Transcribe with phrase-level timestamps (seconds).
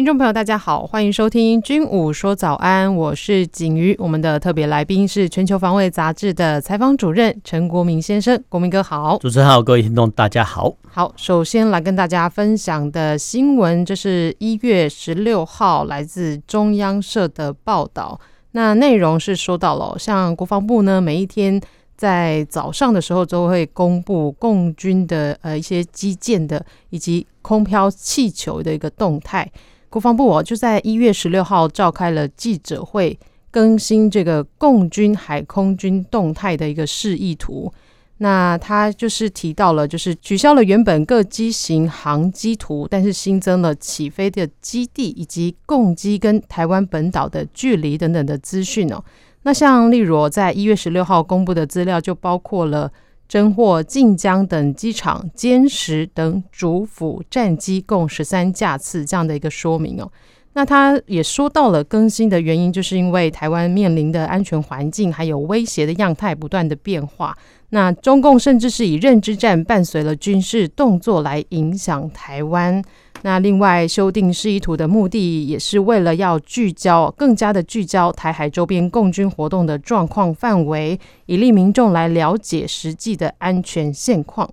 [0.00, 3.94] 听众朋友，大家好，欢迎收听《军武说早安》，我是景瑜。
[3.98, 9.18] 我们的特别来宾是《全球防卫杂志》的采访主任陈国铭先生，国铭哥好。
[9.18, 10.74] 主持人好，各位听众大家好。
[10.88, 18.18] 好，首先来跟大家分享的新闻，这是一月十六号来自中央社的报道。
[18.52, 21.60] 那内容是说到了，像国防部呢，每一天
[21.94, 29.46] 在早上的时候都会公布共军的呃一些基建的以及空飘气球的一个动态。
[29.90, 33.18] 国防部哦，就在一月十六号召开了记者会，
[33.50, 37.70] 更新这个共军海空军动态的一个示意图。
[38.18, 49.02] 那他就是提到了，就是取消了原本各机型航机图，但是新增了起飞的基地以及共机跟台湾本岛的距离等等的资讯哦。
[49.42, 52.90] 那像例如在一月十六号公布的资料，就包括了。
[53.30, 60.10] 侦获晋江等机场歼十等主辅战机共十三架次这样的一个说明哦，
[60.54, 72.82] 那他也说到了更新的原因，就是因为台湾面临的安全环境还有威胁的样态不断的变化，那中共甚至是以认知战伴随了军事动作来影响台湾。
[73.22, 84.50] 那另外修订示意图的目的，也是为了要聚焦，更加的聚焦台海周边共军活动的状况范围，以利民众来了解实际的安全现况。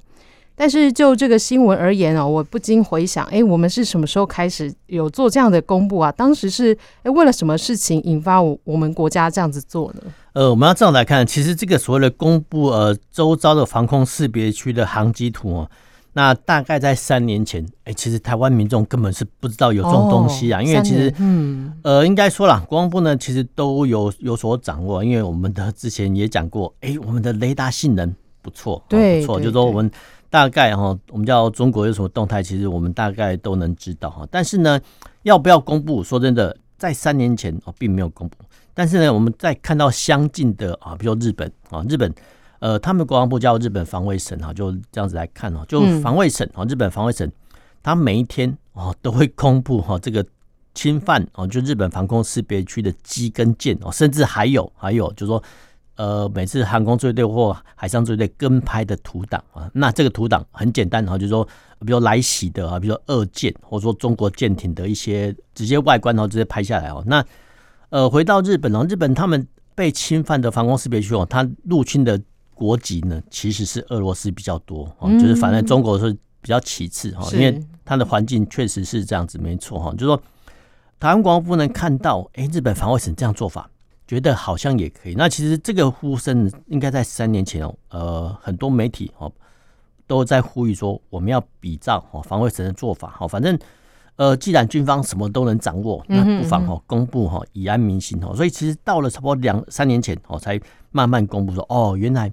[0.60, 6.12] 但是就这个新闻而言哦，我不禁回想，哎，我们是什么时候开始有做这样的公布啊？
[6.12, 10.02] 当时是哎为了什么事情引发我我们国家这样子做呢？
[10.34, 15.70] 呃，我们要这样来看，其实这个所谓的公布呃周遭的防空识别区的航机图哦。
[16.18, 28.12] 那大概在三年前，哎、欸，其实台湾民众根本是不知道有这种东西啊，哦、因为其实，嗯，呃，应该说了，国防部呢，其实都有有所掌握，因为我们的之前也讲过，哎、欸，我们的雷达性能
[28.42, 29.92] 不错，对，不错，就是说我们
[30.32, 34.28] 大概哈，我们叫中国有什么动态，其实我们大概都能知道哈。
[34.32, 34.82] 但是呢，
[35.22, 36.04] 要不要公布？
[36.04, 38.38] 说真的，在三年前哦，并没有公布。
[38.74, 42.12] 但是呢，我们在看到相近的啊，比如说日本啊，日本。
[42.60, 47.32] 呃，他们国防部叫日本防卫省哈，就这样子来看哦，就防卫省哦，日本防卫省，
[47.84, 50.26] 他每一天哦都会公布哈这个
[50.74, 55.44] 侵犯哦，就日本防空识别区的机跟舰哦，甚至还有还有就是说，
[55.98, 61.48] 呃，每次航空队队或海上队队跟拍的图档啊，那这个图档很简单哈，就是说，
[61.86, 67.24] 比如来袭的啊，比如说二舰或者说中国舰艇的一些直接外观哦，直接拍下来哦，那
[67.90, 72.20] 呃，回到日本哦，日本他们被侵犯的防空识别区哦，他入侵的。
[72.58, 79.92] 国籍呢，其实是俄罗斯比较多哦，就是反正中国是比较其次哈，因为它的环境确实是这样子，没错哈。
[79.92, 80.22] 就是说，
[81.00, 83.70] 台湾国防部能看到，哎，日本防卫省这样做法，
[84.08, 85.14] 觉得好像也可以。
[85.14, 89.32] 那其实这个呼声应该在三年前哦，呃，很多媒体哦
[90.08, 93.28] 都在呼吁说，我们要比照哦防卫省的做法哈。
[93.28, 93.60] 反正
[94.16, 98.36] 呃，既然军方什么都能掌握，那不妨哈公布哈以安民心哦。
[98.36, 102.32] 所以其实到了差不多两三年前哦，才慢慢公布说，哦，原来。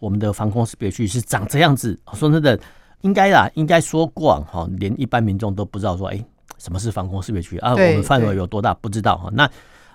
[0.00, 2.58] 我们的防空识别区是长这样子，说真的，
[3.02, 6.24] 应该啦，应该说过往哈，连一般民众都不知道说，哎，
[6.58, 7.72] 什么是防空识别区啊？
[7.72, 9.30] 我们范围有多大不知道哈。
[9.32, 9.48] 那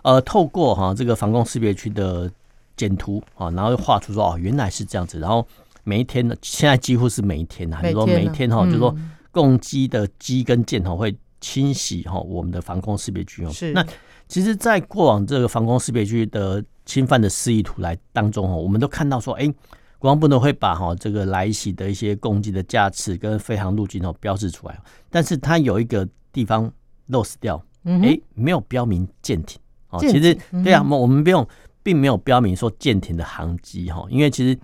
[0.03, 2.31] 呃，透过哈这个防空识别区的
[2.77, 5.19] 简图啊，然后画出说哦，原来是这样子。
[5.19, 5.45] 然后
[5.83, 8.95] 每一天呢，现在几乎是每一天啊，比如说每一天哈，就是说
[9.31, 13.51] 共机的机跟舰哈会清洗哈我们的防空识别区哦。
[13.51, 13.73] 是。
[13.73, 13.83] 那
[14.27, 19.51] 其实，在过往这个防空识别区的侵犯的示意图来当中哦，我们都看到说，哎。
[19.97, 24.79] 国防部呢会把哈这个来袭的一些攻击的架次跟飞航路径哦标示出来，
[25.09, 26.72] 但是它有一个地方
[27.09, 29.59] lost 掉，哎，没有标明舰艇
[29.90, 29.99] 哦。
[29.99, 31.47] 其实对啊，我们不用，
[31.81, 34.59] 并没有标明说舰艇的航机哈，因为其实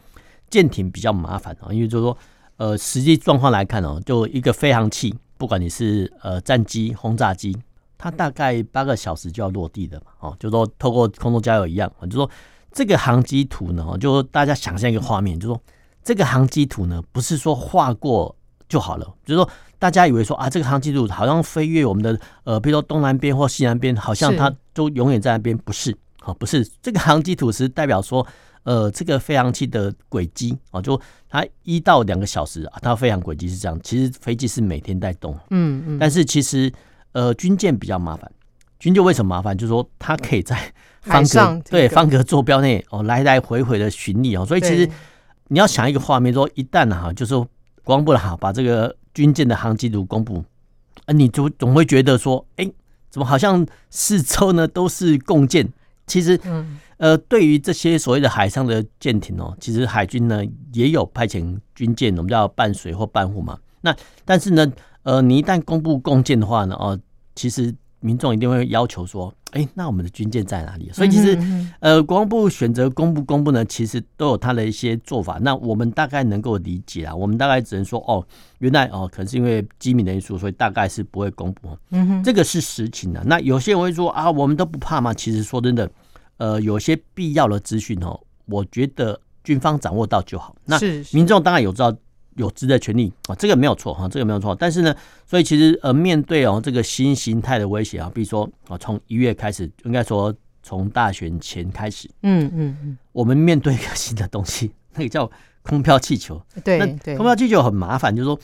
[0.49, 2.17] 舰艇比较麻烦啊，因为就是说
[2.57, 7.57] 呃实际状况来看哦，就一个飞行器，不管你是呃战机、轰炸机，
[7.97, 12.29] 它大概八个小时就要落地的嘛，哦，就说透过空中加油一样，就说。
[12.71, 15.61] 这个航机图呢，就大家想象一个画面，就说
[16.03, 18.35] 这个航机图呢，不是说画过
[18.69, 25.95] 就好了，就是说大家以为说啊，这个航机图好像飞越我们的呃，比如说东南边或西南边，好像它都永远在那边，不是？
[26.21, 26.65] 好，不是。
[26.81, 28.25] 这个航机图是代表说，
[28.63, 36.71] 呃，这个飞行器的轨迹啊，就它一到两个小时啊，它飞行轨迹是这样，其实飞机是每天在动，嗯嗯，但是其实
[37.11, 38.31] 呃，军舰比较麻烦，
[38.79, 39.57] 军舰为什么麻烦？
[39.57, 44.87] 就是说它可以在方格对方格坐标内哦，来来回回的巡历哦，所以其实
[45.47, 47.43] 你要想一个画面，说一旦哈，就是说
[47.83, 50.43] 国防部哈把这个军舰的航迹图公布，
[51.05, 52.71] 啊，你就总会觉得说，哎，
[53.09, 55.67] 怎么好像四周呢都是共建？
[56.05, 56.39] 其实，
[56.97, 60.43] 呃，对于这些所谓的海上的舰艇哦，其实海军呢
[60.73, 63.57] 也有派遣军舰，我们叫伴随或伴护嘛。
[63.81, 64.71] 那但是呢，
[65.03, 66.99] 呃，你一旦公布共建的话呢，哦，
[67.33, 67.73] 其实。
[68.03, 71.37] 民众一定会要求说：“哎，那我们的军舰在哪里？”所以其实，
[71.79, 75.37] 呃，国防部选择公布公布呢，其实都有他的一些做法。
[75.41, 78.25] 那我们大概能够理解啊，我们大概只能说：“哦，
[78.59, 83.23] 原来哦，可能是因为机密的因素，所以大概是不会公布。”嗯哼，这个是实情的。
[83.25, 85.89] 那有些人会说：“啊，我们都不怕吗？”其实说真的，
[86.37, 90.55] 呃，有些必要的资讯哦，我觉得军方掌握到就好。
[90.65, 90.79] 那
[91.11, 91.95] 民众当然有知道。
[92.35, 94.55] 有知的权利啊，这个没有错哈，这个没有错。
[94.55, 94.95] 但是呢，
[95.27, 100.33] 所以其实呃，面对哦这个新形态的威胁啊，比如说啊，从一月开始，应该说
[100.63, 105.29] 从大选前开始，嗯嗯嗯，我们面对一个新的东西，那个叫
[105.61, 106.41] 空飘气球。
[106.63, 108.39] 对，那空飘气球很麻烦，就是说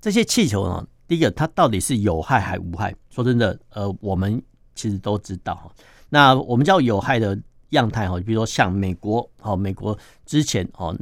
[0.00, 2.92] 这些气球呢，第一个它到底是有害还无害？
[3.08, 4.42] 说真的，呃，我们
[4.74, 5.70] 其实都知道哈。
[6.08, 7.38] 那我们叫有害的
[7.70, 9.96] 样态哈，比如说像美国哦，美国
[10.26, 10.96] 之前哦。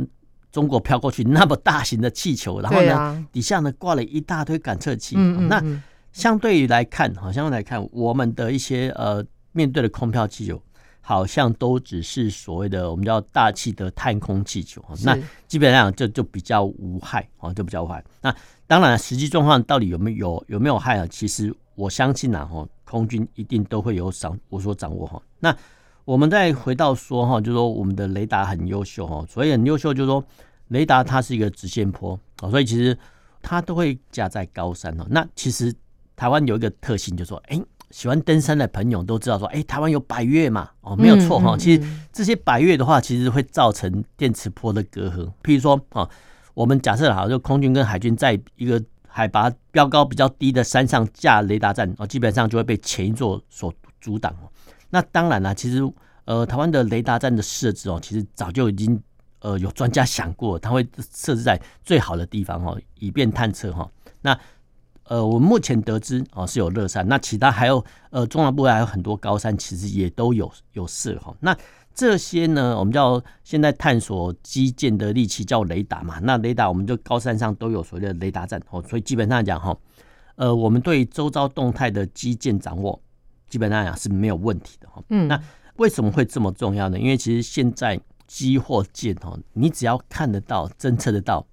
[0.58, 5.14] 中国飘过去那么大型的气球，然后呢，底下呢挂了一大堆感测器。
[5.14, 5.62] 那
[6.10, 10.60] 相对于来看，好像来看我们的一些呃面对的空飘气球，
[11.00, 14.82] 好像都只是所谓的我们叫大气的探空气球。
[15.04, 15.16] 那
[15.46, 18.04] 基本上就就比较无害啊，就比较无害。
[18.20, 18.34] 那
[18.66, 21.06] 当然，实际状况到底有没有有有没有害啊？
[21.08, 25.22] 其实我相信啊，哈，空军一定都会有掌我所掌握哈。
[25.38, 25.56] 那
[26.04, 30.24] 我们再回到说哈，就是说我们的雷达很优秀哈，所以很优秀，就是说
[30.68, 32.96] 雷达它是一个直线坡哦，所以其实
[33.42, 35.06] 它都会架在高山哦。
[35.10, 35.74] 那其实
[36.16, 37.60] 台湾有一个特性，就是说，哎，
[37.90, 41.56] 喜欢登山的朋友都知道说，哎，台湾有百岳嘛，哦，没有错哈。
[41.56, 41.82] 其实
[42.12, 45.30] 这些百岳的话，其实会造成电磁波的隔阂。
[45.42, 46.08] 譬如说啊，
[46.54, 54.50] 我们假设好，就空军跟海军在一个海拔标高比较低的山上架雷达站，哦，基本上就会被前一座所阻挡哦。
[54.90, 55.80] 那当然了，其实
[56.24, 59.00] 呃，台湾的雷达站的设置哦，其实早就已经
[59.40, 63.90] 呃有专家想过，它会设置在最好的地方哦，以便探测哈。
[64.20, 64.38] 那
[65.04, 71.34] 呃，我目前得知哦是有乐山，那其他还有呃中南部还有很多高山，其实也都有有设哈。
[71.40, 71.56] 那
[71.94, 76.18] 这些呢，我们叫现在探索基建的利器叫雷达嘛。
[76.22, 79.76] 那雷达我们就高山上都有所谓的雷达站哦，所以基本上讲哈，
[80.36, 83.00] 呃，我们对周遭动态的基建掌握。
[83.48, 85.02] 基本上讲是没有问题的哈。
[85.08, 85.42] 嗯，那
[85.76, 86.98] 为什么会这么重要呢？
[86.98, 87.98] 因为其实现在
[88.28, 91.44] 机或舰哈，你只要看得到、侦测得到，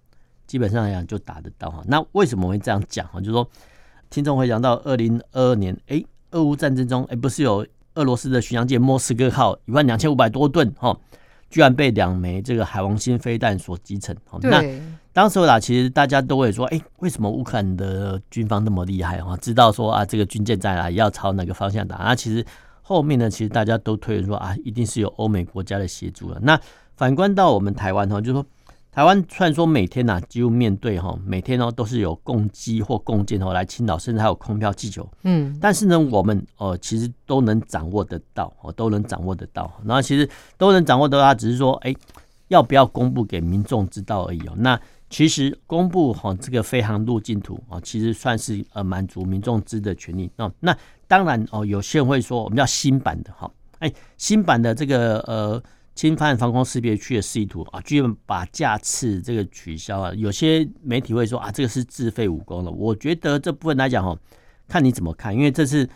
[0.45, 1.81] 基本上来讲就打得到哈。
[1.88, 3.19] 那为什么会这样讲哈？
[3.19, 3.50] 就是说，
[4.12, 10.95] 听众会讲到二零二二年，哎，俄乌战争中，哎，不是有俄罗斯的巡洋舰莫斯科号一万两千五百多吨哈，
[11.50, 14.16] 居然被两枚这个海王星飞弹所击沉。
[14.42, 14.51] 对。
[14.51, 14.62] 那
[15.13, 19.38] 当时啦，其实大家都会说，哎，为什么乌克兰的军方那么厉害啊？
[19.38, 21.95] 知道说啊，这个军舰在哪，要朝哪个方向打？
[22.00, 22.45] 那其实
[22.87, 26.37] 后面呢，其实大家都推论说啊，一定是有欧美国家的协助了。
[26.43, 26.59] 那
[26.95, 28.45] 反观到我们台湾哈，就是说
[28.91, 39.71] 台湾虽然说每天呐，几乎面对哈，每天哦都是有共机或共建哦来侵扰，甚至还有空飘气球，嗯，但是呢，我们哦其实都能掌握得到，哦都能掌握得到。
[39.83, 41.92] 然后其实都能掌握得到，只是说，哎，
[42.49, 44.54] 要不要公布给民众知道而已哦。
[44.57, 44.80] 那
[45.16, 50.30] 其实公布哈这个飞航路径图啊，其实算是呃满足民众知的权利。
[50.36, 55.64] 那那当然哦，有些人会说我们叫新版的哈，哎，新版的这个呃
[55.95, 60.14] 侵犯防空识别区的示意图啊，居然把架次这个取消啊。
[60.16, 62.69] 有些媒体会说啊，这个是自废武功了。
[62.69, 64.19] 我觉得这部分来讲哈，
[64.68, 65.88] 看你怎么看，因为这是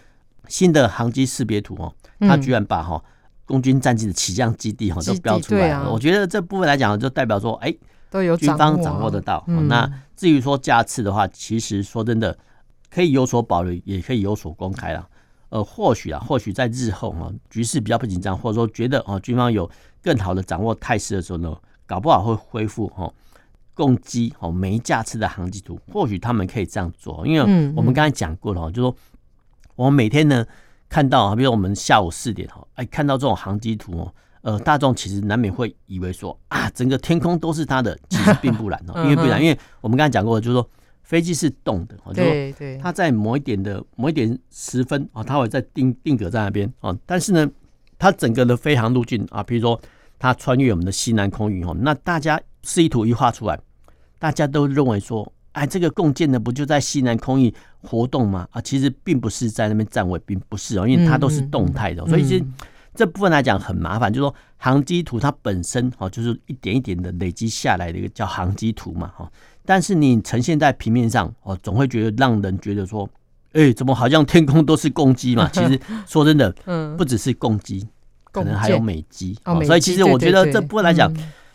[0.47, 3.03] 新的航机识别图哦，它居然把哈
[3.43, 5.91] 空军战机的起降基地哈都标出来了。
[5.91, 7.75] 我觉得这部分来讲就代表说，哎。
[8.09, 9.43] 都有军方掌握得到。
[9.47, 12.37] 嗯、那至于说架次的话，其实说真的，
[12.89, 15.07] 可以有所保留，也可以有所公开了。
[15.49, 19.69] 呃，或许啊，或许在日后啊，局势比较不紧张，或者说觉得啊，军方有
[20.01, 21.55] 更好的掌握态势的时候呢，
[21.87, 23.11] 搞不好会恢复哈
[23.73, 25.79] 共机哦没架次的航机图。
[25.91, 28.95] 或许他们可以这样做，因为我们刚才讲过了，就说
[29.75, 30.45] 我们每天呢
[30.87, 34.13] 看到啊，比如我们下午四点哈，哎，看到这种航机图哦。
[34.49, 40.67] 呃，大众其实难免会以为说啊，整个天空都是他的， 其实并不然哦，因为不然，因为我们刚才讲过，就是说
[41.03, 47.47] 飞机是动的，对对，它在某一点的某一点时分啊，它会在定定格在那边啊，但是呢，
[47.99, 49.79] 它整个的飞航路径啊，比如说
[50.17, 53.59] 它穿越我们的西南空域哦，那大家示意图一画出来，
[54.17, 57.53] 大家都认为说，哎，这个共建的不就在西南空域
[57.83, 58.47] 活动吗？
[58.49, 62.43] 啊，其实并不是在那边站位，并不是哦，因为它都是动态的，所以其实。
[62.99, 69.31] 这部分来讲很麻烦，就是说航机图它本身哈就是一点一点的累积下来的一个叫航机图嘛哈，
[69.65, 73.09] 但是你呈现在平面上哦，总会觉得让人觉得说，
[73.53, 75.47] 哎，怎么好像天空都是共机嘛？
[75.55, 77.87] 其实说真的，嗯，不只是共机，
[78.33, 79.63] 可能还有美机哦。
[79.63, 81.09] 所以其实我觉得这部分来讲，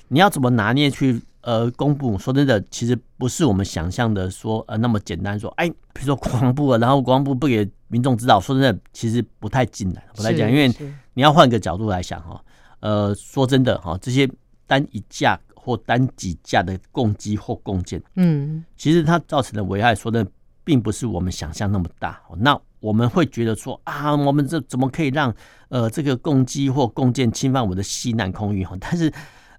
[0.09, 1.21] 你要怎么拿捏去？
[1.47, 5.39] 呃，公布说真的，其实不是我们想象的说呃那么简单。
[5.39, 10.05] 说，哎，比如说国防部，然后国防部不给民众知道，说真的，其实不太进来。
[10.17, 10.69] 我来讲，因为
[11.13, 12.45] 你要换个角度来想哈，
[12.81, 14.29] 呃，说真的哈，这些
[14.67, 20.27] 单一架或单几架的共机或共建，嗯，其实它造成的危害，说的
[20.65, 22.21] 并不是我们想象那么大。
[22.39, 25.33] 那我们会觉得说啊，我们这怎么可以让
[25.69, 28.77] 呃这个共机或共建侵犯我们的西南空域哈？
[28.81, 29.13] 但是。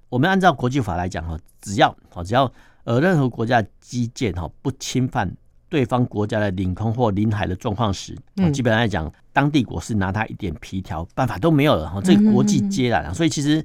[0.07, 2.49] 我们按照国际法来讲哈，只要哈只要
[2.83, 5.29] 呃任何国家基建哈不侵犯
[5.75, 8.17] 对方国家的领空或领海的状况时，
[8.53, 11.99] 基本上来讲，当地国是拿他一点皮条办法都没有了哈。
[12.01, 13.61] 这个国际接壤，所以其实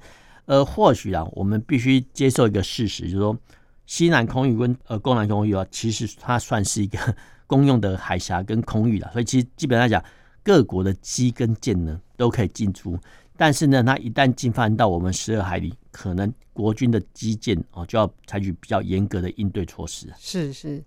[0.47, 3.39] 呃或许啊，我们必须接受一个事实，就是说
[3.87, 6.99] 西南空域跟呃东南空域啊，其实它算是一个
[7.47, 9.09] 公用的海峡跟空域了。
[9.13, 10.03] 所以其实基本上来讲，
[10.43, 12.99] 各国的机跟舰呢都可以进出。
[13.37, 20.09] 但是呢，它一旦进犯到我们十二海里，可能国军的机舰哦就要采取比较严格的应对措施。
[20.19, 20.85] 是是，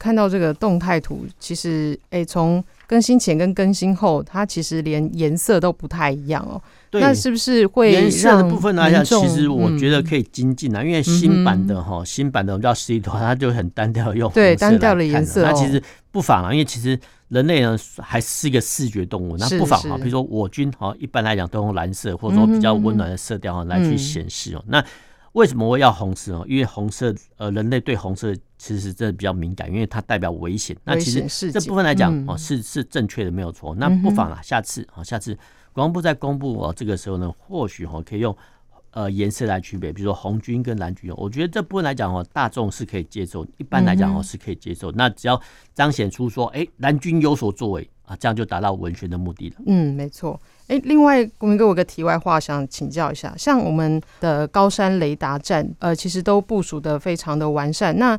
[0.00, 6.60] 看到这个动态图，其实诶，从更新前跟更新后，它其实连颜色都不太一样哦。
[6.90, 15.80] 对，那是不是会颜色的部分来讲，其实我觉得可以精进啊，嗯、因为新版的哈，新版的我们叫十一图，它就很单调，用对单调的颜色，那其实
[16.10, 16.98] 不妨啊，因为其实。
[17.30, 24.64] 人类呢还是一个视觉动物，那不妨啊，比如说我军哈，一般来讲都用蓝色或者说比较温暖的色调哈来去显示哦。
[24.66, 24.84] 那
[25.34, 26.44] 为什么我要红色哦？
[26.48, 30.76] 因为红色呃，人类对红色其实这比较敏感，因为它代表危险。
[30.84, 33.74] 那其实这部分来讲哦，是是正确的，没有错。
[33.74, 35.34] 那不妨啊，下次啊，下次
[35.72, 38.36] 国防部在公布哦这个时候呢，或许哦可以用。
[38.92, 44.90] 呃，颜色来区别，比如说红军跟蓝军，我觉得这部分来讲哦，大众是可以接受，一般来讲哦是可以接受。
[44.90, 45.40] 嗯、那只要
[45.72, 49.56] 彰显出说，哎、欸，蓝军有所作为啊，这样就达到文宣的目的了。
[49.66, 50.36] 嗯，没错。
[50.66, 57.96] 哎、欸，另外，国民哥，我有个题外话想请教一下，像我们的高山雷达站，呃，其实都部署的非常的完善。
[57.96, 58.18] 那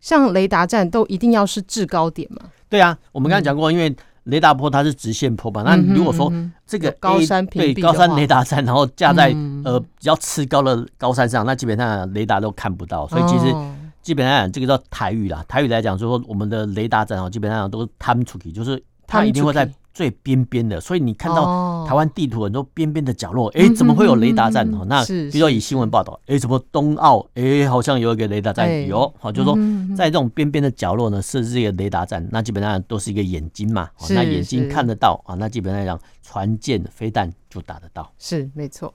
[0.00, 2.42] 像雷达站都一定要是制高点吗？
[2.68, 3.96] 对啊，我们刚才讲过，嗯、因为。
[4.26, 5.62] 雷达波它是直线坡嘛？
[5.62, 6.32] 那如果说
[6.66, 9.32] 这个高山对高山雷达站，然后架在
[9.64, 13.06] 呃比较次高的高山上，那基本上雷达都看不到。
[13.06, 13.54] 所以其实
[14.02, 19.70] 基本上这个叫台语啦，台语来讲，就说我们的雷达站哦，基本上都是探出去，就是它一定会在。
[19.96, 24.68] 最边边的，所以你看到台湾地图很多边边的角落，哎、哦欸，怎么会有雷达站？
[24.74, 29.56] 哦、嗯，那比如说以新闻报道，哎、欸，什么东澳，哎、欸，好像有一个雷达站，欸、有，好，就是说
[29.96, 38.92] 在这种边边的角落呢，设置一个雷达站，那基本上都是一个眼睛嘛，那眼睛看得到啊，那基本上来讲，船舰飞弹就打得到，是没错。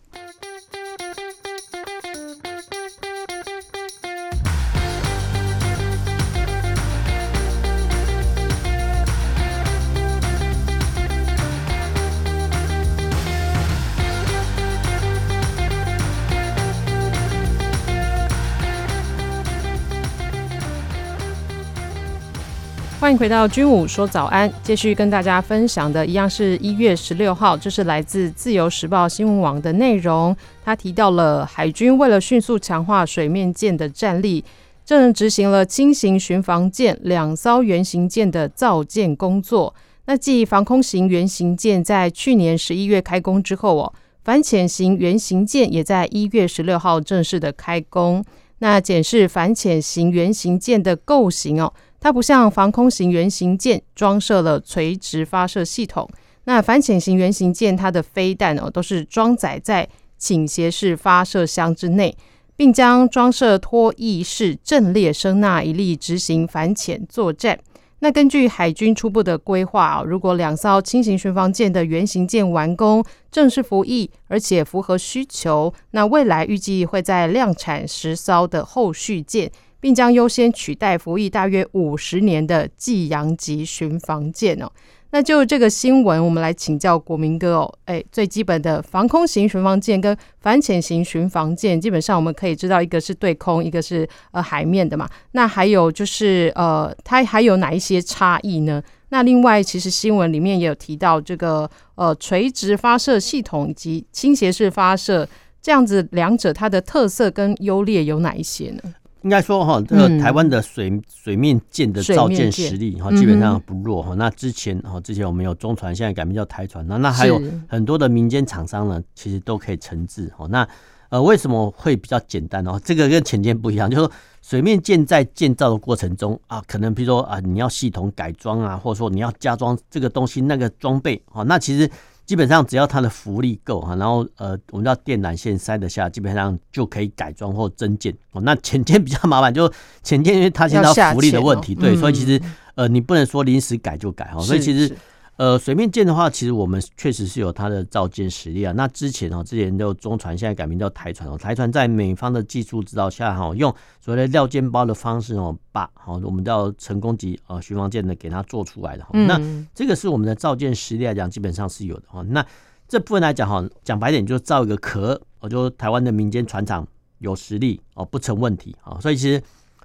[23.12, 30.34] 欢迎回到军武说早安，继续跟大家分享的一样是一月十六号，这是来自自由时报新闻网的内容。
[30.64, 34.42] 他提到了海军为了迅速强化水面舰的战力，
[34.86, 39.76] 正执行了轻型巡防舰两艘原型舰的造舰工作。
[40.06, 48.24] 那继防空型原型舰在去年十一月开工之后哦，反潜型原型舰也在一月十六号正式的开工。
[48.60, 51.74] 那检视反潜型原型舰的构型哦。
[52.02, 56.10] 它不像防空型原型舰装设了垂直发射系统，
[56.46, 62.18] 那反潜型原型舰它的飞弹哦都是装载在倾斜式发射箱之内，
[62.56, 67.60] 并将装设拖曳式阵列声纳一力执行反潜作战。
[68.00, 79.52] 那根据海军初步的规划啊，如果两艘轻型巡防舰的原型舰完工正式服役，而且符合需求，那未来预计会在量产十艘的后续舰。
[79.82, 84.72] 并将优先取代服役大约五十年的济阳级巡防舰哦。
[85.14, 87.74] 那就这个新闻，我们来请教国民哥哦。
[87.84, 95.10] 哎，最基本的防空型巡防舰跟反潜型巡防舰，基本上我们可以知道，一个是对空，一个是呃海面的嘛。
[95.34, 98.82] 那还有就是呃，它还有哪一些差异呢？
[99.10, 105.28] 那另外，其实新闻里面也有提到这个呃垂直发射系统以及倾斜式发射
[105.62, 108.94] 这样子，两者它的特色跟优劣有哪一些呢？
[109.24, 114.16] 应该说哈，这个台湾的水、嗯、水面舰的造舰实力哈，基本上不弱哈。
[114.16, 120.48] 那之前哈，之前我们有中船，现在改名叫台船，那那还有很多的民间厂商呢，其实都可以承制哈。
[120.50, 120.68] 那
[121.10, 122.80] 呃，为什么会比较简单呢？
[122.84, 124.12] 这个跟潜舰不一样，就是说
[124.42, 131.90] 水面舰在建造的过程中啊，可能比如说啊，你要系统改装啊，或者说你要加装这个东西那个装备啊，那其实。
[132.26, 138.42] 基本上只要它的浮力够哈，然后呃，我们叫电缆线塞得下，基本上就可以改装或增建哦。
[138.42, 139.72] 那潜舰比较麻烦，就
[140.04, 142.42] 潜舰因为它现在浮力的问题，对，所以其实
[142.76, 144.96] 呃，你不能说临时改就改哈，所以其实。
[145.42, 148.72] 呃，水面舰的话，其实我们确实是有它的造舰实力啊。
[148.74, 151.36] 那之前哦，之前就中船，现在改名叫台船哦。
[151.36, 159.04] 台船在美方的技术指导下，哈，用所谓的料件包的方式哦，把好我们叫成功级呃巡防舰呢给它做出来的。
[159.14, 159.42] 那
[159.74, 162.22] 这个是我们的造舰实力来讲，基本上是有的哈。
[162.22, 162.46] 那
[162.88, 169.00] 这部分来讲哈，讲白点就是造一个壳，我就台湾的民间船厂有实力哦，不成问题啊。
[169.02, 169.42] 所以其实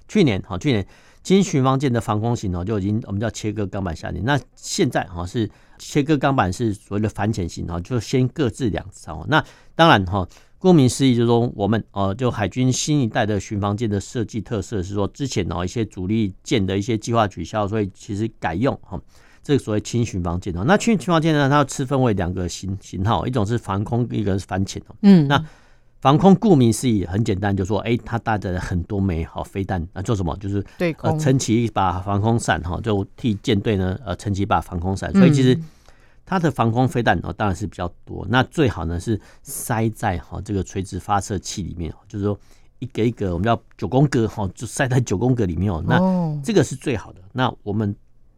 [0.09, 0.87] 去年哈，去年。
[1.23, 4.25] 轻巡防舰的防空型哦，就已经我们叫切割钢板下令。
[4.25, 9.27] 那现在哈是切割钢板是所谓的反潜型哦，就先各自两艘。
[9.29, 9.45] 那
[9.75, 10.25] 当然哈，
[10.57, 18.97] 顾名思义就是说我们哦，就海军新一代的巡防舰的设计特色是说，之前哦一些主力舰的一些计划取消，所以其实改用哈
[19.43, 20.63] 这个所谓轻巡防舰哦。
[20.65, 24.95] 那轻巡防舰呢，它要区分为两个型型号，一种是防空，一个是反潜哦。
[25.03, 25.45] 嗯，那。
[26.07, 30.37] 防空顾名思义很简单，就说哎，它带着很多枚好飞弹啊，做什么？
[30.37, 35.13] 就是对呃撑起一把防空伞哈，就替舰队呢呃撑起一把防空伞。
[35.15, 35.59] 所以其实
[36.25, 38.25] 它的防空飞弹哦当然是比较多。
[38.31, 42.39] 那最好呢是塞在哈这个垂直发射器里面，就是说
[42.79, 45.83] 一个一个我们叫九宫格哈，就塞在九宫格里面哦。
[45.85, 45.99] 那
[46.41, 47.21] 这个是最好的。
[47.33, 47.93] 那我们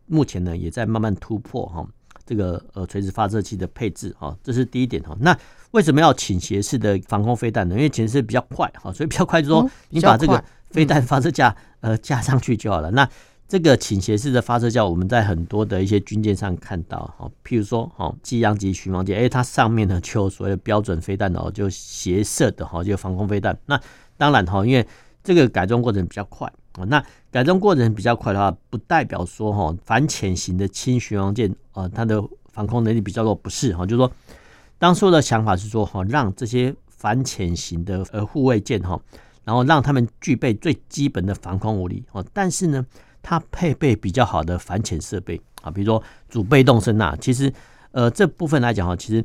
[0.06, 1.86] 目前呢也在慢慢突破哈
[2.28, 5.16] 这个呃垂直发射器的配置哈，这是第一点哈。
[5.20, 5.34] 那
[5.70, 7.74] 为什么要倾斜式的防空飞弹呢？
[7.74, 12.90] 因为倾斜式比较快，哈，所以比较快，就是说你把这个飞弹发射架呃架上去就好了。
[12.90, 13.08] 那
[13.48, 23.58] 这个倾斜式的发射架，我们在很多的一些军舰上看到，哈，譬如说，哈，机阳级巡防舰，哎，它上面呢就有所谓的标准飞弹哦，就斜射的哈，就防空飞弹。
[23.64, 23.80] 那
[24.18, 24.86] 当然哈，因为
[25.24, 26.52] 这个改装过程比较快，
[26.86, 34.10] 那改装过程比较快的话，不代表说哈反潜型的轻巡洋舰啊，它的防空能力比较弱，不是哈，就是说。
[34.80, 38.96] 当初的想法是说，哈，让这些反潜型的呃护卫舰哈，
[39.42, 42.86] 然后让他们具备最基本的防空武力哦，但是呢，
[43.20, 47.16] 它配备比较好的反潜设备啊，比如说主被动声呐。
[47.20, 47.52] 其实，
[47.90, 49.24] 呃，这部分来讲哈，其实，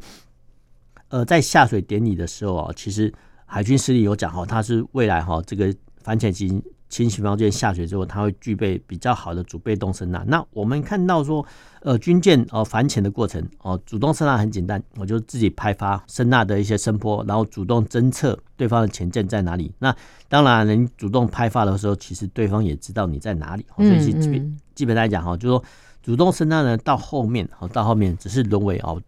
[1.10, 3.14] 呃，在下水典礼的时候啊，其实
[3.46, 6.60] 海军司令有讲哈，它是未来哈这个反潜型。
[6.94, 10.24] 轻巡防舰下水之后，它会具备比较好的主被动声呐。
[10.28, 11.44] 那我们看到说，
[11.82, 19.74] 呃，军舰呃反潜的过程哦，主动声呐很简单，我就自己拍发声呐的一些声波，然后主动侦测对方的潜舰在哪里。
[19.80, 19.96] 那
[20.30, 23.66] 当然，你主动拍发的时候，其实对方也知道你在哪里。
[23.76, 25.64] 所以基本基本来讲哈，就说
[26.04, 29.02] 主动声呐呢，到后面哦，到后面只是沦为哦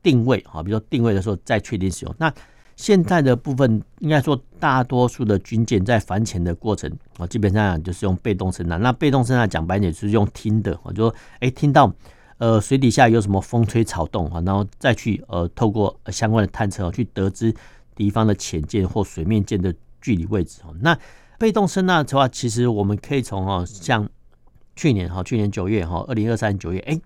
[0.00, 2.32] 定位啊，比如说定位的时候再确定使用那。
[2.76, 8.76] 现在的部分应该说，大多数的军舰在反潜的过程啊，基本上就是用被动声纳。
[8.76, 11.90] 那被动声纳讲白点就是用听的，我就说，哎，听到
[12.36, 17.54] 呃水底下有什么风吹草动啊，然后再去呃透过相关的探测去得知
[17.94, 20.60] 敌方的潜舰或水面舰的距离位置。
[20.64, 20.96] 哦那
[21.38, 24.08] 被动声纳的话，其实我们可以从哦，像
[24.74, 27.00] 去年哈，去年九月哈，二零二三年九月，哎。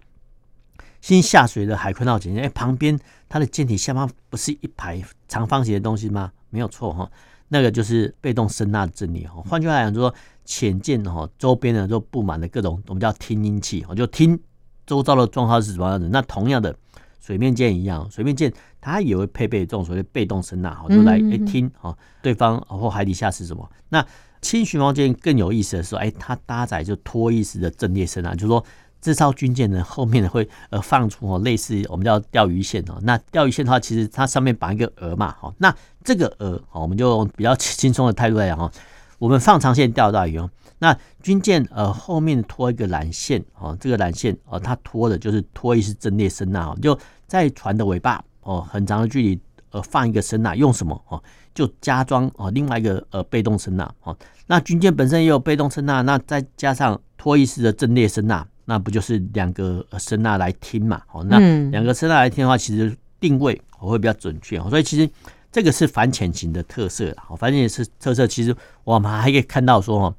[1.00, 6.30] 新下水的海坤号潜舰，哎，旁边它的舰体下方不是一排长方形的东西吗？
[6.50, 7.10] 没有错哈，
[7.48, 9.42] 那个就是被动声呐的阵列哈。
[9.48, 14.38] 换句话来讲，就说潜舰哈周边呢都布满了各种我们叫听音器，我就听
[14.86, 16.08] 周遭的状况是什么样子。
[16.10, 16.76] 那同样的
[17.18, 23.66] 水面舰一样，水面舰它也会配备这种所谓被动声纳，就来哎听哈对方或海底下是什么。
[23.88, 24.04] 那
[24.42, 28.62] 轻巡防舰更有意思的是，哎，它搭载就拖曳式的阵列声呐，就是说。
[29.00, 32.98] 这艘军舰呢，后面呢会呃放出哦，类似我们叫钓鱼线哦。
[33.02, 35.52] 那钓鱼线的话，其实它上面绑一个饵嘛，哈。
[35.58, 38.70] 那这个饵，我们就用比较轻松的态度来讲哈，
[39.18, 40.50] 我们放长线钓大鱼哦。
[40.78, 51.22] 那军舰呃后面拖一个缆线哦，这个缆线哦，它拖的就是拖一式阵列声呐，就在船的尾巴哦，很长的距离呃放一个声呐，用什么哦？
[51.54, 54.16] 就加装哦另外一个呃被动声呐哦。
[54.46, 58.46] 那军舰本身也有被动声呐，那再加上拖一式的阵列声呐。
[58.70, 61.02] 那不就是两个声呐来听嘛？
[61.10, 64.60] 哦，那两个声呐来听的话，其实定位我会比较准确。
[64.70, 65.10] 所以其实
[65.50, 67.12] 这个是反潜型的特色。
[67.18, 68.54] 好，反潜型特色，其实
[68.84, 70.14] 我们还可以看到说，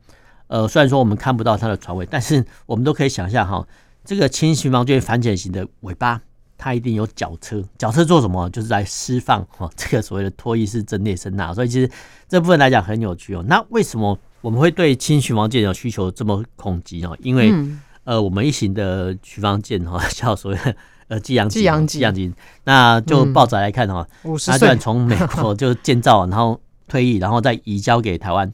[0.47, 3.65] 呃，虽然说我们看不到它的船尾，但是我们都可以想象哈，
[4.03, 6.19] 这个轻巡防舰反潜型的尾巴，
[6.57, 7.63] 它一定有绞车。
[7.77, 8.49] 绞车做什么？
[8.49, 11.53] 就是来释放哈这个所谓的拖曳式阵列声呐。
[11.53, 11.89] 所以其实
[12.27, 13.41] 这部分来讲很有趣哦。
[13.47, 17.15] 那为什么我们会对轻巡防舰有需求这么恐急哦？
[17.21, 20.75] 因为、嗯、呃，我们一行的巡防舰哈， 叫所谓的
[21.07, 22.33] 呃济阳济阳济阳级，
[22.63, 24.07] 那就报载来看哈，
[24.45, 28.51] 他居然从美国就建造， 然后退役，然后再移交给台湾，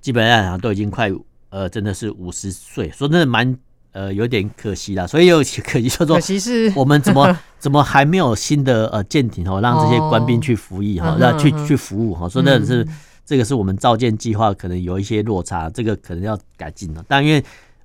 [0.00, 1.10] 基本上都已经快
[1.50, 3.56] 呃，真的是五十岁，说真的蛮
[3.92, 5.06] 呃有点可惜啦。
[5.06, 12.84] 所以有可惜就说，可惜是 我们怎么怎么还没有新的呃舰艇哦，让这些官兵去服役哈，让、哦、去去服务哈，说真的是。
[12.84, 12.88] 嗯
[13.22, 17.04] 这个是我们造舰计划可能有一些落差，这个可能要改进了。
[17.06, 17.40] 但因为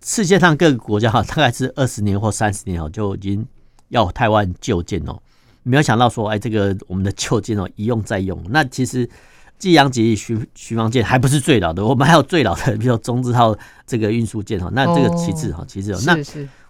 [0.07, 3.43] 世界上各个国家哈，大概是二十年或三十年哦，就已经
[3.89, 5.19] 要台湾旧舰哦，
[5.63, 8.39] 没有想到说，哎，这个我们的旧舰哦一用再用。
[8.49, 9.09] 那其实
[9.57, 14.69] 济阳级巡巡防舰还不是最老的，我们还有最老的，比如说中字号这个运输舰哈。
[14.73, 16.15] 那这个其次哈，其次哦，那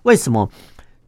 [0.04, 0.50] 为什么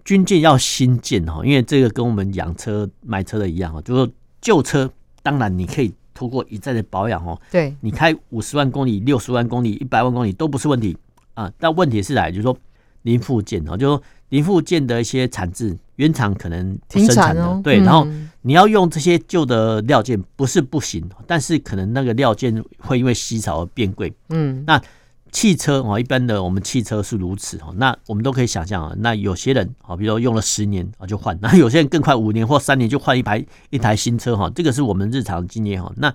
[0.04, 1.42] 军舰要新建哈？
[1.46, 4.92] 因为这个跟我们养车买车的一样哈，就是说旧车
[5.24, 5.94] 当然你可以。
[6.14, 10.98] 通过一再的保养哦，对，你开五十万公里、六十万公里、一百万公里都不是问题
[11.38, 11.52] 啊。
[11.58, 12.58] 但问题是来，就是说
[13.04, 17.78] 零附件哦，就是说零附件的一些产制，原厂可能不生产的，对。
[17.78, 18.06] 然后
[18.42, 24.14] 你要用这些旧的料件，不是不行，但是可能那个料件会因为稀少而变贵。
[24.30, 24.82] 嗯，那。
[25.30, 35.92] 汽车哦，一般的我们汽车是如此哦，那我们都可以想象啊，那有些人啊，比如说用了十年啊就换，那有些人更快五年或三年就换一台一台新车哈，这个是我们日常经验哈。
[35.98, 36.12] 那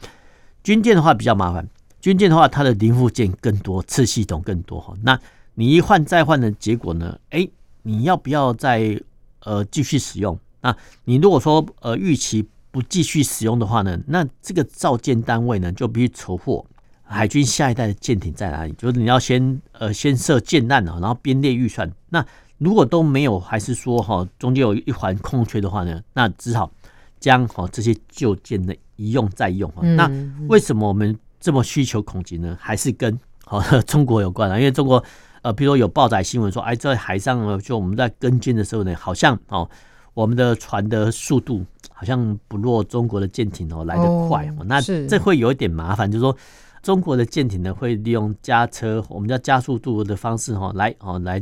[0.65, 1.69] 军舰的话比较麻烦，
[2.03, 4.93] 军舰的话它的零部件更多，次系统更多哈。
[5.03, 5.19] 那
[5.55, 7.17] 你一换再换的结果呢？
[7.31, 7.49] 哎，
[7.83, 9.01] 你要不要再
[9.45, 10.37] 呃继续使用？
[10.61, 16.67] 那你如果说呃预期不继续使用的话呢，那这个造舰单位呢就必须筹货。
[17.05, 18.73] 海军下一代的舰艇在哪里？
[18.73, 21.88] 就是你要先呃先设舰难啊，然后编列预算。
[22.09, 22.25] 那
[22.59, 26.73] 如果都没有，还是说哈中间有一环空缺的话呢，那只好
[27.21, 29.73] 将哈这些旧舰的一用再用。
[29.97, 30.11] 那
[30.49, 32.57] 为什么我们这么需求恐惧呢？
[32.59, 34.59] 还是跟哦 中国有关啊？
[34.59, 35.05] 因为中国
[35.42, 39.68] 呃，比如说有报载新闻说，哎，在海上就我们在跟进的时候呢，好像哦
[40.14, 44.48] 我们的船的速度好像不落中国的舰艇哦来得快。
[44.64, 46.35] 那这会有一点麻烦，就是说。
[46.83, 51.40] 中国的舰艇呢，会利用加车，我们叫加速度的方式哈，来哦来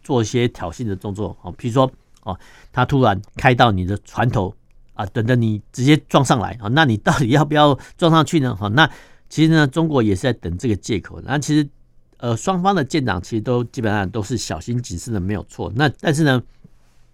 [0.00, 1.90] 做一些挑衅的动作哦，比如说
[2.22, 2.38] 哦，
[2.72, 4.54] 他突然开到你的船头
[4.94, 8.54] 啊，等着你直接撞上来啊，那你到底要不要撞上去呢？
[8.54, 8.88] 哈，那
[9.28, 11.20] 其实呢，中国也是在等这个借口。
[11.24, 11.68] 那其实
[12.18, 15.72] 呃，双方的舰长其实都基本上都是小心谨慎的，没有错。
[15.74, 16.42] 那但是呢，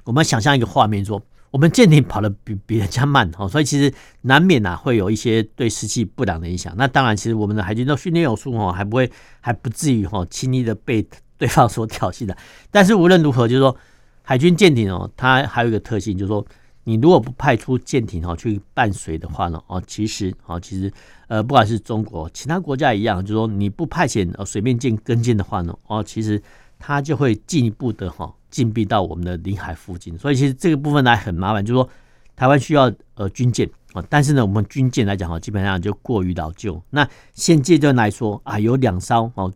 [0.05, 1.23] 我们想象一个画面说。
[1.53, 6.73] 我们舰艇跑得比比人家慢哦，所以其实难免呐会有一些对士气不良的影响。
[6.79, 12.35] 那当然，其实我们的海军都训练有素哦，还不会还不至于哈轻易的被对方所挑衅的。
[12.71, 13.77] 但是无论如何，就是说
[14.23, 16.43] 海军舰艇哦，它还有一个特性，就是说
[16.85, 20.93] 你如果不派出舰艇哦去伴随的话呢，哦其实哦其实
[21.29, 26.43] 呃不管是中国其他国家一样，就是说你不派遣呃水面舰跟舰的话呢，哦其实
[26.79, 28.33] 它就会进一步的哈。
[28.53, 31.89] 禁闭到我们的领海附近，所以其实这个部分呢很麻烦，就是说
[32.37, 36.79] 台湾需要呃军舰啊，但是呢我们军舰来讲哈，基本上就过于老旧。
[36.91, 39.51] 那现阶段来说啊，有两艘哦，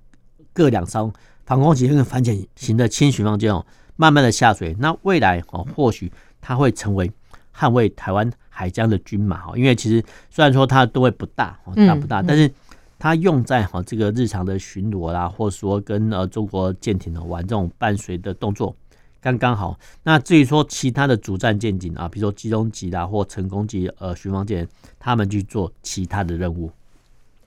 [0.55, 1.13] 各两艘
[1.45, 4.75] 防空型跟反潜型的轻巡防舰哦，慢慢的下水。
[4.79, 6.11] 那未来哦，或许
[6.47, 7.11] 它会成为
[7.55, 12.51] 捍卫台湾海疆的军马哈，因为其实虽然说它的吨位不大哦，大不大，但是。
[12.99, 18.75] 它用在哈这个日常的巡逻啦，或者说跟呃中国舰艇呢玩这种伴随的动作，
[19.21, 19.79] 刚刚好。
[20.03, 24.67] 那至于说其他的主战舰艇啊，比如说集中级啦或成功级呃巡防舰，
[24.99, 26.71] 他们去做其他的任务。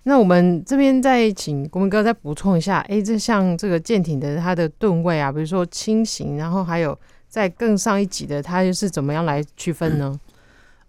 [0.03, 6.95] 那我们这边再请国民哥再补充一下，哎，这像这个舰艇的它的吨位啊，比如说轻型，然后还有
[7.29, 10.11] 再更上一级的，它又是怎么样来区分呢？
[10.13, 10.19] 嗯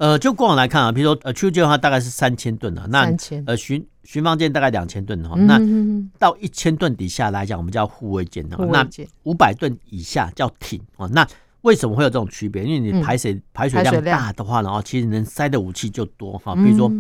[0.01, 5.61] 呃，就过往来看啊，比如说呃秋季的话大概是三千吨啊，那呃巡巡防舰大概两千吨哈，那
[6.19, 8.83] 到一千吨底下来讲，我们叫护卫舰哦，那
[9.25, 11.07] 五百吨以下叫艇啊。
[11.13, 11.29] 那
[11.61, 12.65] 为什么会有这种区别？
[12.65, 16.55] 因为你排水、嗯、排水量大的话呢，哦，其实能塞的武器就多哈。
[16.55, 16.91] 比如说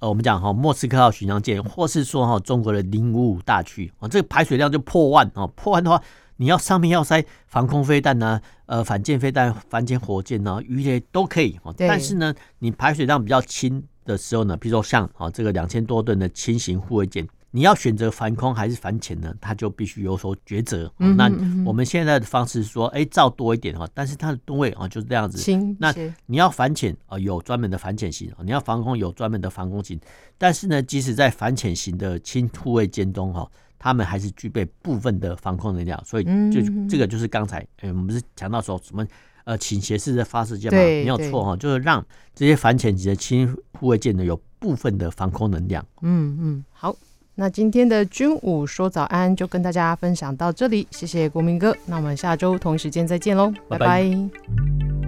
[0.00, 5.98] 呃，我们讲哈莫斯科号巡洋舰，或是说哈中国的零五五大驱啊，这个排水量就破万啊，破万的话。
[6.36, 11.58] 你要上面要塞防空飞弹呢，呃，反舰飞弹、反潜火箭呢，鱼雷都可以。
[11.76, 17.26] 但是呢，你排水量比较轻的时候呢，比如说像啊这个两千多吨的轻型护卫舰。
[17.56, 19.32] 你要选择反空还是反潜呢？
[19.40, 20.92] 它就必须有所抉择。
[20.96, 21.30] 那
[21.64, 25.38] 我们现在的方式是说，哎，造多一点哈，但是它的吨位啊就是这样子。
[25.78, 25.94] 那
[26.26, 30.00] 你要反潜啊，有专门的反潜型；你要防空，有专门的防空型。
[30.36, 33.48] 但是呢，即使在反潜型的轻护卫舰中哈，
[33.84, 36.02] 他们还是具备部分的防空能量。
[36.06, 39.06] 所以就这个就是刚才哎，我们不是强调说什么
[39.44, 40.78] 呃倾斜式的发射箭嘛？
[40.78, 42.02] 没有错哈，就是让
[42.34, 45.84] 这些反潜级的轻护卫舰呢有部分的防空能量。
[46.00, 46.96] 嗯嗯，好。
[47.36, 51.76] 那今天的军武说早安就跟大家分享到这里，谢谢国民哥。
[51.84, 53.78] 那我们下周同一时间再见喽，拜拜。
[53.78, 55.03] 拜拜